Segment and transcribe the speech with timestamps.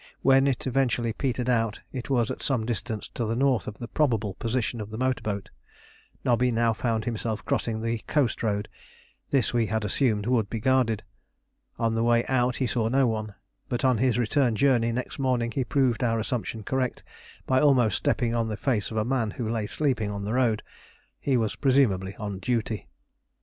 [0.23, 3.87] When it eventually petered out it was at some distance to the north of the
[3.87, 5.51] probable position of the motor boat.
[6.25, 8.67] Nobby now found himself crossing the coast road;
[9.29, 11.03] this we had assumed would be guarded.
[11.77, 13.35] On the way out he saw no one;
[13.69, 17.03] but on his return journey next morning he proved our assumption correct
[17.45, 20.63] by almost stepping on the face of a man who lay sleeping on the road.
[21.19, 22.87] He was presumably on duty.